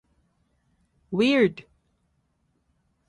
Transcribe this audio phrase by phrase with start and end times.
[1.11, 1.65] Weird!